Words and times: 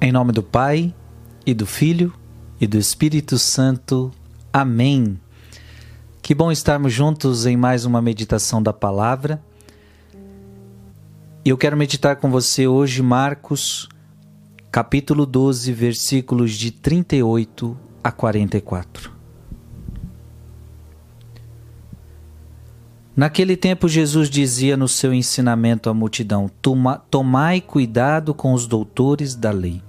Em 0.00 0.12
nome 0.12 0.30
do 0.30 0.44
Pai, 0.44 0.94
e 1.44 1.52
do 1.52 1.66
Filho, 1.66 2.14
e 2.60 2.68
do 2.68 2.78
Espírito 2.78 3.36
Santo. 3.36 4.12
Amém. 4.52 5.18
Que 6.22 6.36
bom 6.36 6.52
estarmos 6.52 6.92
juntos 6.92 7.46
em 7.46 7.56
mais 7.56 7.84
uma 7.84 8.00
meditação 8.00 8.62
da 8.62 8.72
palavra. 8.72 9.42
E 11.44 11.48
eu 11.48 11.58
quero 11.58 11.76
meditar 11.76 12.14
com 12.14 12.30
você 12.30 12.68
hoje 12.68 13.02
Marcos, 13.02 13.88
capítulo 14.70 15.26
12, 15.26 15.72
versículos 15.72 16.52
de 16.52 16.70
38 16.70 17.76
a 18.02 18.12
44. 18.12 19.10
Naquele 23.16 23.56
tempo, 23.56 23.88
Jesus 23.88 24.30
dizia 24.30 24.76
no 24.76 24.86
seu 24.86 25.12
ensinamento 25.12 25.90
à 25.90 25.94
multidão: 25.94 26.48
Tomai 27.10 27.60
cuidado 27.60 28.32
com 28.32 28.52
os 28.52 28.64
doutores 28.64 29.34
da 29.34 29.50
lei. 29.50 29.87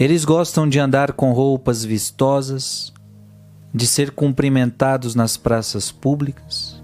Eles 0.00 0.24
gostam 0.24 0.66
de 0.66 0.80
andar 0.80 1.12
com 1.12 1.30
roupas 1.30 1.84
vistosas, 1.84 2.90
de 3.72 3.86
ser 3.86 4.12
cumprimentados 4.12 5.14
nas 5.14 5.36
praças 5.36 5.92
públicas, 5.92 6.82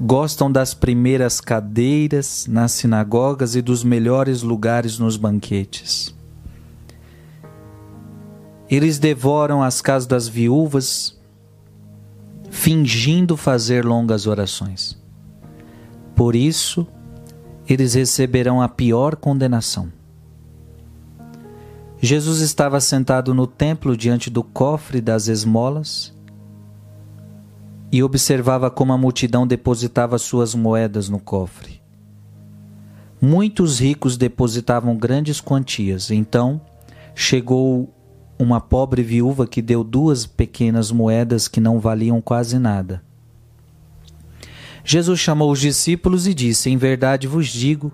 gostam 0.00 0.50
das 0.50 0.72
primeiras 0.72 1.40
cadeiras 1.40 2.46
nas 2.48 2.70
sinagogas 2.70 3.56
e 3.56 3.60
dos 3.60 3.82
melhores 3.82 4.42
lugares 4.42 5.00
nos 5.00 5.16
banquetes. 5.16 6.14
Eles 8.70 9.00
devoram 9.00 9.60
as 9.60 9.80
casas 9.80 10.06
das 10.06 10.28
viúvas 10.28 11.20
fingindo 12.50 13.36
fazer 13.36 13.84
longas 13.84 14.28
orações. 14.28 14.96
Por 16.14 16.36
isso, 16.36 16.86
eles 17.68 17.94
receberão 17.94 18.62
a 18.62 18.68
pior 18.68 19.16
condenação. 19.16 19.90
Jesus 22.04 22.40
estava 22.40 22.80
sentado 22.80 23.32
no 23.32 23.46
templo 23.46 23.96
diante 23.96 24.28
do 24.28 24.42
cofre 24.42 25.00
das 25.00 25.28
esmolas 25.28 26.12
e 27.92 28.02
observava 28.02 28.68
como 28.72 28.92
a 28.92 28.98
multidão 28.98 29.46
depositava 29.46 30.18
suas 30.18 30.52
moedas 30.52 31.08
no 31.08 31.20
cofre. 31.20 31.80
Muitos 33.20 33.78
ricos 33.78 34.16
depositavam 34.16 34.96
grandes 34.96 35.40
quantias. 35.40 36.10
Então 36.10 36.60
chegou 37.14 37.94
uma 38.36 38.60
pobre 38.60 39.04
viúva 39.04 39.46
que 39.46 39.62
deu 39.62 39.84
duas 39.84 40.26
pequenas 40.26 40.90
moedas 40.90 41.46
que 41.46 41.60
não 41.60 41.78
valiam 41.78 42.20
quase 42.20 42.58
nada. 42.58 43.00
Jesus 44.84 45.20
chamou 45.20 45.52
os 45.52 45.60
discípulos 45.60 46.26
e 46.26 46.34
disse: 46.34 46.68
Em 46.68 46.76
verdade 46.76 47.28
vos 47.28 47.46
digo, 47.46 47.92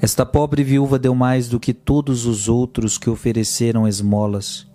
esta 0.00 0.24
pobre 0.24 0.64
viúva 0.64 0.98
deu 0.98 1.14
mais 1.14 1.48
do 1.48 1.60
que 1.60 1.74
todos 1.74 2.24
os 2.24 2.48
outros 2.48 2.96
que 2.96 3.10
ofereceram 3.10 3.86
esmolas. 3.86 4.66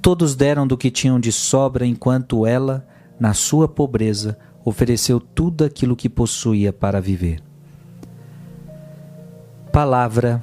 Todos 0.00 0.36
deram 0.36 0.66
do 0.66 0.76
que 0.76 0.90
tinham 0.90 1.18
de 1.18 1.32
sobra, 1.32 1.84
enquanto 1.84 2.46
ela, 2.46 2.86
na 3.18 3.34
sua 3.34 3.66
pobreza, 3.66 4.38
ofereceu 4.64 5.18
tudo 5.18 5.64
aquilo 5.64 5.96
que 5.96 6.08
possuía 6.08 6.72
para 6.72 7.00
viver. 7.00 7.42
Palavra 9.72 10.40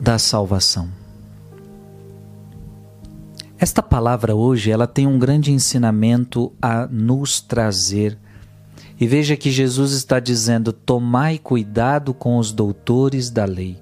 da 0.00 0.18
salvação. 0.18 0.88
Esta 3.58 3.82
palavra 3.82 4.34
hoje, 4.34 4.70
ela 4.70 4.86
tem 4.86 5.06
um 5.06 5.18
grande 5.18 5.52
ensinamento 5.52 6.52
a 6.60 6.86
nos 6.86 7.40
trazer. 7.40 8.18
E 8.98 9.06
veja 9.06 9.36
que 9.36 9.50
Jesus 9.50 9.92
está 9.92 10.20
dizendo: 10.20 10.72
tomai 10.72 11.38
cuidado 11.38 12.12
com 12.12 12.36
os 12.38 12.52
doutores 12.52 13.30
da 13.30 13.44
lei. 13.44 13.78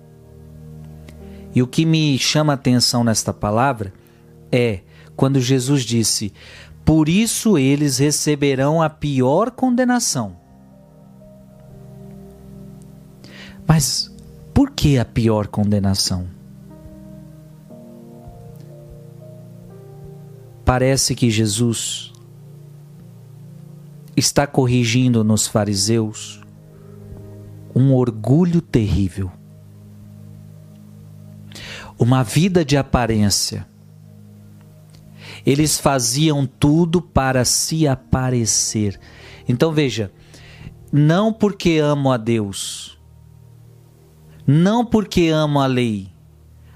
E 1.55 1.63
o 1.63 1.67
que 1.67 1.85
me 1.85 2.17
chama 2.19 2.53
a 2.53 2.55
atenção 2.55 3.03
nesta 3.03 3.33
palavra 3.33 3.93
é 4.53 4.81
quando 5.17 5.41
Jesus 5.41 5.83
disse: 5.83 6.33
Por 6.85 7.09
isso 7.09 7.59
eles 7.59 7.99
receberão 7.99 8.81
a 8.81 8.89
pior 8.89 9.51
condenação. 9.51 10.37
Mas 13.67 14.15
por 14.55 14.71
que 14.71 14.99
a 14.99 15.05
pior 15.05 15.47
condenação? 15.49 16.27
Parece 20.65 21.15
que 21.15 21.31
Jesus 21.31 22.13
está 24.19 24.47
corrigindo 24.47 25.23
nos 25.23 25.47
fariseus 25.47 26.41
um 27.75 27.95
orgulho 27.95 28.61
terrível, 28.61 29.31
uma 31.99 32.25
vida 32.25 32.65
de 32.65 32.77
aparência. 32.77 33.67
Eles 35.47 35.79
faziam 35.79 36.45
tudo 36.45 37.01
para 37.01 37.45
se 37.45 37.87
aparecer. 37.87 38.99
Então 39.49 39.73
veja, 39.73 40.11
não 40.93 41.33
porque 41.33 41.79
amo 41.79 42.11
a 42.11 42.17
Deus, 42.17 42.99
não 44.47 44.85
porque 44.85 45.29
amo 45.29 45.61
a 45.61 45.67
lei, 45.67 46.13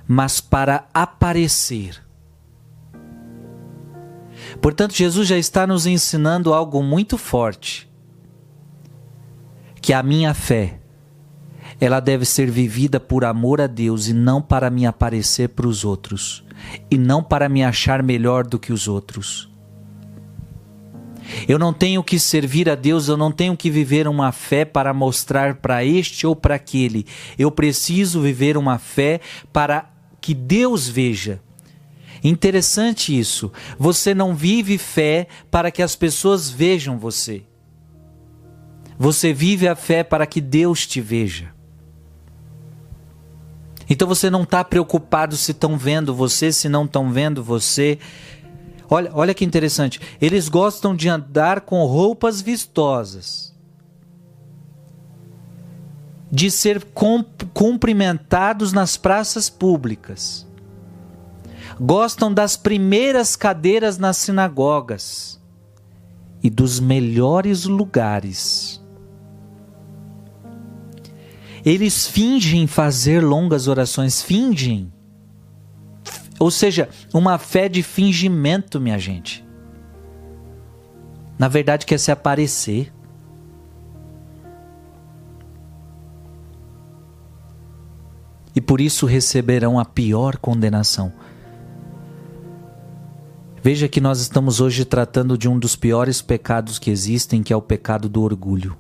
mas 0.06 0.41
para 0.41 0.86
aparecer. 0.94 2.00
Portanto, 4.62 4.94
Jesus 4.94 5.26
já 5.26 5.36
está 5.36 5.66
nos 5.66 5.86
ensinando 5.86 6.54
algo 6.54 6.84
muito 6.84 7.18
forte. 7.18 7.90
Que 9.80 9.92
a 9.92 10.04
minha 10.04 10.32
fé, 10.32 10.78
ela 11.80 11.98
deve 11.98 12.24
ser 12.24 12.48
vivida 12.48 13.00
por 13.00 13.24
amor 13.24 13.60
a 13.60 13.66
Deus 13.66 14.06
e 14.06 14.12
não 14.12 14.40
para 14.40 14.70
me 14.70 14.86
aparecer 14.86 15.48
para 15.48 15.66
os 15.66 15.84
outros, 15.84 16.44
e 16.88 16.96
não 16.96 17.24
para 17.24 17.48
me 17.48 17.64
achar 17.64 18.04
melhor 18.04 18.46
do 18.46 18.56
que 18.56 18.72
os 18.72 18.86
outros. 18.86 19.50
Eu 21.48 21.58
não 21.58 21.72
tenho 21.72 22.02
que 22.04 22.20
servir 22.20 22.70
a 22.70 22.76
Deus, 22.76 23.08
eu 23.08 23.16
não 23.16 23.32
tenho 23.32 23.56
que 23.56 23.68
viver 23.68 24.06
uma 24.06 24.30
fé 24.30 24.64
para 24.64 24.94
mostrar 24.94 25.56
para 25.56 25.84
este 25.84 26.24
ou 26.24 26.36
para 26.36 26.54
aquele. 26.54 27.04
Eu 27.36 27.50
preciso 27.50 28.20
viver 28.20 28.56
uma 28.56 28.78
fé 28.78 29.20
para 29.52 29.90
que 30.20 30.34
Deus 30.34 30.88
veja 30.88 31.40
Interessante 32.22 33.18
isso. 33.18 33.50
Você 33.78 34.14
não 34.14 34.34
vive 34.34 34.78
fé 34.78 35.26
para 35.50 35.70
que 35.70 35.82
as 35.82 35.96
pessoas 35.96 36.48
vejam 36.48 36.96
você. 36.96 37.42
Você 38.96 39.32
vive 39.32 39.66
a 39.66 39.74
fé 39.74 40.04
para 40.04 40.26
que 40.26 40.40
Deus 40.40 40.86
te 40.86 41.00
veja. 41.00 41.52
Então 43.90 44.06
você 44.06 44.30
não 44.30 44.44
está 44.44 44.62
preocupado 44.62 45.36
se 45.36 45.50
estão 45.50 45.76
vendo 45.76 46.14
você, 46.14 46.52
se 46.52 46.68
não 46.68 46.84
estão 46.84 47.10
vendo 47.10 47.42
você. 47.42 47.98
Olha, 48.88 49.10
olha 49.12 49.34
que 49.34 49.44
interessante. 49.44 50.00
Eles 50.20 50.48
gostam 50.48 50.94
de 50.94 51.08
andar 51.08 51.62
com 51.62 51.84
roupas 51.84 52.40
vistosas, 52.40 53.52
de 56.30 56.50
ser 56.50 56.86
cumprimentados 57.52 58.72
nas 58.72 58.96
praças 58.96 59.50
públicas 59.50 60.46
gostam 61.80 62.32
das 62.32 62.56
primeiras 62.56 63.36
cadeiras 63.36 63.98
nas 63.98 64.16
sinagogas 64.16 65.40
e 66.42 66.50
dos 66.50 66.80
melhores 66.80 67.64
lugares. 67.64 68.82
Eles 71.64 72.06
fingem 72.06 72.66
fazer 72.66 73.22
longas 73.22 73.68
orações, 73.68 74.20
fingem. 74.20 74.92
Ou 76.38 76.50
seja, 76.50 76.88
uma 77.14 77.38
fé 77.38 77.68
de 77.68 77.82
fingimento, 77.82 78.80
minha 78.80 78.98
gente. 78.98 79.46
Na 81.38 81.46
verdade, 81.46 81.86
quer 81.86 81.98
se 81.98 82.10
aparecer. 82.10 82.92
E 88.54 88.60
por 88.60 88.80
isso 88.80 89.06
receberão 89.06 89.78
a 89.78 89.84
pior 89.84 90.36
condenação. 90.36 91.12
Veja 93.64 93.87
que 93.87 94.00
nós 94.00 94.19
estamos 94.19 94.61
hoje 94.61 94.85
tratando 94.85 95.38
de 95.38 95.49
um 95.49 95.56
dos 95.56 95.76
piores 95.76 96.20
pecados 96.20 96.81
que 96.81 96.91
existem, 96.91 97.44
que 97.44 97.53
é 97.53 97.56
o 97.56 97.62
pecado 97.62 98.09
do 98.09 98.20
orgulho. 98.20 98.76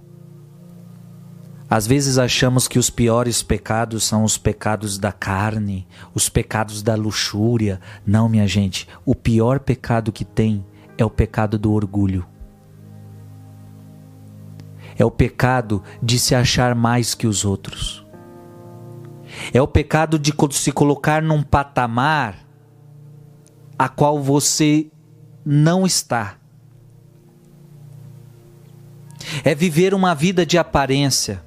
Às 1.70 1.86
vezes 1.86 2.18
achamos 2.18 2.66
que 2.66 2.80
os 2.80 2.90
piores 2.90 3.44
pecados 3.44 4.02
são 4.02 4.24
os 4.24 4.36
pecados 4.36 4.98
da 4.98 5.12
carne, 5.12 5.86
os 6.12 6.28
pecados 6.28 6.82
da 6.82 6.96
luxúria. 6.96 7.80
Não, 8.04 8.28
minha 8.28 8.46
gente, 8.48 8.88
o 9.06 9.14
pior 9.14 9.60
pecado 9.60 10.10
que 10.10 10.24
tem 10.24 10.66
é 10.98 11.04
o 11.04 11.10
pecado 11.10 11.56
do 11.60 11.72
orgulho. 11.72 12.26
É 14.98 15.04
o 15.04 15.12
pecado 15.12 15.80
de 16.02 16.18
se 16.18 16.34
achar 16.34 16.74
mais 16.74 17.14
que 17.14 17.28
os 17.28 17.44
outros. 17.44 18.04
É 19.54 19.62
o 19.62 19.68
pecado 19.68 20.18
de 20.18 20.34
se 20.50 20.72
colocar 20.72 21.22
num 21.22 21.40
patamar 21.40 22.42
a 23.82 23.88
qual 23.88 24.22
você 24.22 24.86
não 25.44 25.84
está. 25.84 26.36
É 29.42 29.56
viver 29.56 29.92
uma 29.92 30.14
vida 30.14 30.46
de 30.46 30.56
aparência. 30.56 31.42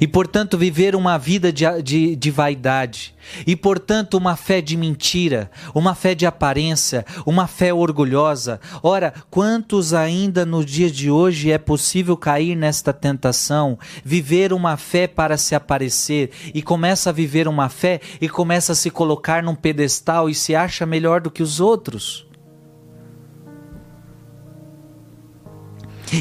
E, 0.00 0.06
portanto, 0.06 0.56
viver 0.56 0.94
uma 0.94 1.18
vida 1.18 1.52
de, 1.52 1.64
de, 1.82 2.16
de, 2.16 2.30
vaidade, 2.30 3.14
e, 3.46 3.56
portanto, 3.56 4.14
uma 4.16 4.36
fé 4.36 4.60
de 4.60 4.76
mentira, 4.76 5.50
uma 5.74 5.94
fé 5.94 6.14
de 6.14 6.26
aparência, 6.26 7.04
uma 7.24 7.46
fé 7.46 7.72
orgulhosa. 7.72 8.60
Ora, 8.82 9.12
quantos 9.30 9.94
ainda 9.94 10.44
no 10.44 10.64
dia 10.64 10.90
de 10.90 11.10
hoje 11.10 11.50
é 11.50 11.58
possível 11.58 12.16
cair 12.16 12.56
nesta 12.56 12.92
tentação, 12.92 13.78
viver 14.04 14.52
uma 14.52 14.76
fé 14.76 15.06
para 15.06 15.36
se 15.36 15.54
aparecer, 15.54 16.30
e 16.54 16.62
começa 16.62 17.10
a 17.10 17.12
viver 17.12 17.48
uma 17.48 17.68
fé 17.68 18.00
e 18.20 18.28
começa 18.28 18.72
a 18.72 18.76
se 18.76 18.90
colocar 18.90 19.42
num 19.42 19.54
pedestal 19.54 20.28
e 20.28 20.34
se 20.34 20.54
acha 20.54 20.86
melhor 20.86 21.20
do 21.20 21.30
que 21.30 21.42
os 21.42 21.60
outros? 21.60 22.23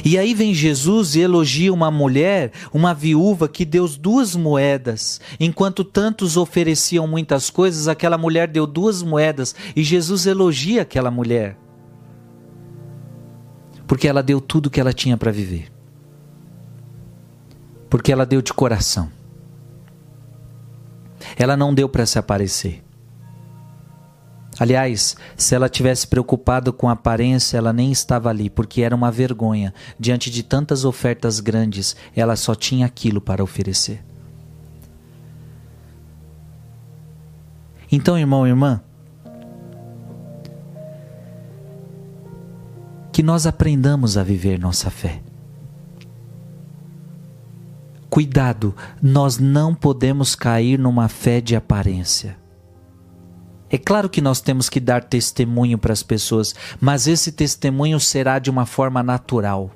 E 0.04 0.18
aí 0.18 0.34
vem 0.34 0.54
Jesus 0.54 1.16
e 1.16 1.22
elogia 1.22 1.74
uma 1.74 1.92
mulher, 1.92 2.52
uma 2.74 2.94
viúva 2.94 3.48
que 3.48 3.66
deu 3.66 3.88
duas 3.88 4.36
moedas. 4.36 5.20
Enquanto 5.40 5.84
tantos 5.84 6.38
ofereciam 6.38 7.06
muitas 7.08 7.50
coisas, 7.50 7.88
aquela 7.88 8.18
mulher 8.18 8.48
deu 8.48 8.66
duas 8.66 9.04
moedas 9.04 9.56
e 9.76 9.84
Jesus 9.84 10.26
elogia 10.26 10.84
aquela 10.84 11.12
mulher. 11.12 11.58
Porque 13.86 14.08
ela 14.08 14.24
deu 14.24 14.40
tudo 14.40 14.70
que 14.70 14.80
ela 14.80 14.94
tinha 14.94 15.18
para 15.18 15.32
viver. 15.32 15.72
Porque 17.90 18.12
ela 18.12 18.26
deu 18.26 18.42
de 18.42 18.54
coração. 18.54 19.12
Ela 21.38 21.56
não 21.56 21.74
deu 21.74 21.88
para 21.88 22.06
se 22.06 22.18
aparecer. 22.18 22.84
Aliás, 24.64 25.18
se 25.36 25.54
ela 25.54 25.68
tivesse 25.68 26.08
preocupado 26.08 26.72
com 26.72 26.88
a 26.88 26.94
aparência, 26.94 27.58
ela 27.58 27.74
nem 27.74 27.92
estava 27.92 28.30
ali, 28.30 28.50
porque 28.50 28.82
era 28.82 28.96
uma 28.96 29.12
vergonha. 29.12 29.74
Diante 30.00 30.32
de 30.32 30.42
tantas 30.42 30.86
ofertas 30.86 31.42
grandes, 31.42 31.98
ela 32.16 32.38
só 32.38 32.56
tinha 32.56 32.86
aquilo 32.86 33.20
para 33.20 33.44
oferecer. 33.44 34.02
Então, 37.92 38.18
irmão 38.18 38.48
e 38.48 38.52
irmã, 38.52 38.82
que 43.12 43.22
nós 43.22 43.46
aprendamos 43.46 44.18
a 44.18 44.24
viver 44.24 44.58
nossa 44.58 44.90
fé. 44.90 45.22
Cuidado, 48.10 48.74
nós 49.02 49.38
não 49.38 49.76
podemos 49.76 50.36
cair 50.36 50.80
numa 50.80 51.10
fé 51.10 51.42
de 51.42 51.54
aparência. 51.54 52.42
É 53.74 53.78
claro 53.80 54.08
que 54.08 54.22
nós 54.22 54.40
temos 54.40 54.70
que 54.70 54.80
dar 54.80 55.04
testemunho 55.04 55.80
para 55.80 55.92
as 55.92 56.04
pessoas, 56.04 56.54
mas 56.80 57.08
esse 57.08 57.32
testemunho 57.32 58.00
será 58.00 58.38
de 58.38 58.52
uma 58.52 58.68
forma 58.68 59.02
natural. 59.02 59.72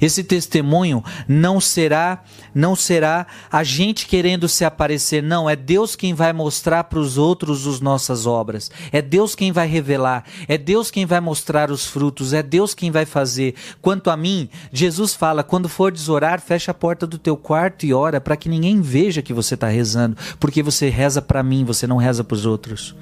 Esse 0.00 0.22
testemunho 0.24 1.02
não 1.26 1.60
será, 1.60 2.22
não 2.54 2.74
será 2.74 3.26
a 3.50 3.62
gente 3.64 4.06
querendo 4.06 4.48
se 4.48 4.64
aparecer, 4.64 5.22
não, 5.22 5.48
é 5.48 5.56
Deus 5.56 5.96
quem 5.96 6.14
vai 6.14 6.32
mostrar 6.32 6.84
para 6.84 6.98
os 6.98 7.18
outros 7.18 7.66
as 7.66 7.80
nossas 7.80 8.26
obras. 8.26 8.70
É 8.92 9.00
Deus 9.00 9.34
quem 9.34 9.52
vai 9.52 9.66
revelar, 9.66 10.24
é 10.46 10.58
Deus 10.58 10.90
quem 10.90 11.06
vai 11.06 11.20
mostrar 11.20 11.70
os 11.70 11.86
frutos, 11.86 12.32
é 12.32 12.42
Deus 12.42 12.74
quem 12.74 12.90
vai 12.90 13.04
fazer. 13.04 13.54
Quanto 13.80 14.10
a 14.10 14.16
mim, 14.16 14.48
Jesus 14.72 15.14
fala: 15.14 15.42
quando 15.42 15.68
fores 15.68 16.08
orar, 16.08 16.40
fecha 16.40 16.70
a 16.70 16.74
porta 16.74 17.06
do 17.06 17.18
teu 17.18 17.36
quarto 17.36 17.86
e 17.86 17.92
ora 17.92 18.20
para 18.20 18.36
que 18.36 18.48
ninguém 18.48 18.80
veja 18.80 19.22
que 19.22 19.32
você 19.32 19.54
está 19.54 19.68
rezando, 19.68 20.16
porque 20.38 20.62
você 20.62 20.88
reza 20.88 21.22
para 21.22 21.42
mim, 21.42 21.64
você 21.64 21.86
não 21.86 21.96
reza 21.96 22.22
para 22.22 22.34
os 22.34 22.46
outros. 22.46 22.94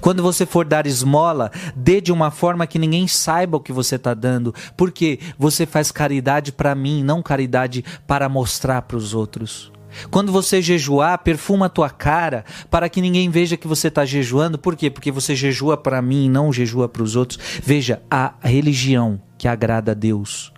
Quando 0.00 0.22
você 0.22 0.46
for 0.46 0.64
dar 0.64 0.86
esmola, 0.86 1.50
dê 1.74 2.00
de 2.00 2.12
uma 2.12 2.30
forma 2.30 2.66
que 2.66 2.78
ninguém 2.78 3.06
saiba 3.06 3.56
o 3.56 3.60
que 3.60 3.72
você 3.72 3.96
está 3.96 4.14
dando, 4.14 4.54
porque 4.76 5.18
você 5.38 5.66
faz 5.66 5.90
caridade 5.90 6.52
para 6.52 6.74
mim, 6.74 7.02
não 7.02 7.22
caridade 7.22 7.84
para 8.06 8.28
mostrar 8.28 8.82
para 8.82 8.96
os 8.96 9.14
outros. 9.14 9.72
Quando 10.10 10.30
você 10.30 10.62
jejuar, 10.62 11.18
perfuma 11.18 11.66
a 11.66 11.68
tua 11.68 11.90
cara 11.90 12.44
para 12.70 12.88
que 12.88 13.00
ninguém 13.00 13.28
veja 13.28 13.56
que 13.56 13.66
você 13.66 13.88
está 13.88 14.04
jejuando. 14.04 14.58
Por 14.58 14.76
quê? 14.76 14.88
Porque 14.88 15.10
você 15.10 15.34
jejua 15.34 15.76
para 15.76 16.00
mim, 16.00 16.28
não 16.30 16.52
jejua 16.52 16.88
para 16.88 17.02
os 17.02 17.16
outros. 17.16 17.40
Veja, 17.62 18.00
a 18.10 18.34
religião 18.40 19.20
que 19.36 19.48
agrada 19.48 19.92
a 19.92 19.94
Deus, 19.94 20.52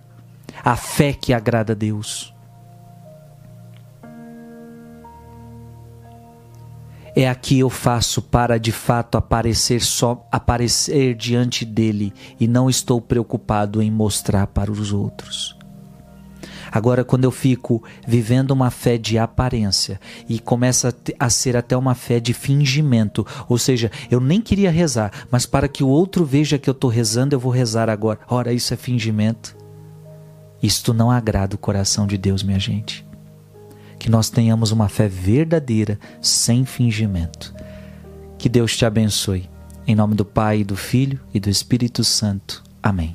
a 0.62 0.76
fé 0.76 1.12
que 1.12 1.32
agrada 1.32 1.72
a 1.72 1.76
Deus 1.76 2.32
é 7.14 7.28
a 7.28 7.34
que 7.34 7.58
eu 7.58 7.68
faço 7.68 8.22
para 8.22 8.58
de 8.58 8.72
fato 8.72 9.16
aparecer 9.18 9.82
só 9.82 10.26
aparecer 10.30 11.14
diante 11.14 11.64
dele 11.64 12.12
e 12.40 12.48
não 12.48 12.70
estou 12.70 13.00
preocupado 13.00 13.82
em 13.82 13.90
mostrar 13.90 14.46
para 14.46 14.72
os 14.72 14.92
outros. 14.92 15.56
Agora, 16.70 17.04
quando 17.04 17.24
eu 17.24 17.30
fico 17.30 17.84
vivendo 18.06 18.50
uma 18.52 18.70
fé 18.70 18.96
de 18.96 19.18
aparência 19.18 20.00
e 20.26 20.38
começa 20.38 20.94
a 21.18 21.28
ser 21.28 21.54
até 21.54 21.76
uma 21.76 21.94
fé 21.94 22.18
de 22.18 22.32
fingimento, 22.32 23.26
ou 23.46 23.58
seja, 23.58 23.90
eu 24.10 24.18
nem 24.18 24.40
queria 24.40 24.70
rezar, 24.70 25.12
mas 25.30 25.44
para 25.44 25.68
que 25.68 25.84
o 25.84 25.88
outro 25.88 26.24
veja 26.24 26.58
que 26.58 26.70
eu 26.70 26.72
estou 26.72 26.88
rezando, 26.88 27.34
eu 27.34 27.40
vou 27.40 27.52
rezar 27.52 27.90
agora. 27.90 28.20
Ora, 28.26 28.54
isso 28.54 28.72
é 28.72 28.76
fingimento. 28.78 29.54
Isto 30.62 30.94
não 30.94 31.10
agrada 31.10 31.56
o 31.56 31.58
coração 31.58 32.06
de 32.06 32.16
Deus, 32.16 32.42
minha 32.42 32.58
gente 32.58 33.04
que 34.02 34.10
nós 34.10 34.28
tenhamos 34.28 34.72
uma 34.72 34.88
fé 34.88 35.06
verdadeira, 35.06 35.96
sem 36.20 36.64
fingimento. 36.64 37.54
Que 38.36 38.48
Deus 38.48 38.76
te 38.76 38.84
abençoe. 38.84 39.48
Em 39.86 39.94
nome 39.94 40.16
do 40.16 40.24
Pai, 40.24 40.64
do 40.64 40.74
Filho 40.74 41.20
e 41.32 41.38
do 41.38 41.48
Espírito 41.48 42.02
Santo. 42.02 42.64
Amém. 42.82 43.14